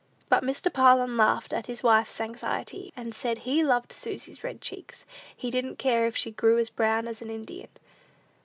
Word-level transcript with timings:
But 0.29 0.41
Mr. 0.41 0.73
Parlin 0.73 1.15
laughed 1.15 1.53
at 1.53 1.67
his 1.67 1.83
wife's 1.83 2.19
anxiety, 2.19 2.91
and 2.95 3.13
said 3.13 3.37
he 3.37 3.61
loved 3.63 3.93
Susy's 3.93 4.43
red 4.43 4.59
cheeks; 4.59 5.05
he 5.37 5.51
didn't 5.51 5.77
care 5.77 6.07
if 6.07 6.17
she 6.17 6.31
grew 6.31 6.57
as 6.57 6.71
brown 6.71 7.07
as 7.07 7.21
an 7.21 7.29
Indian. 7.29 7.69